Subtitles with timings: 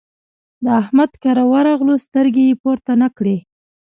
[0.63, 3.37] د احمد کره ورغلو؛ سترګې يې پورته نه کړې.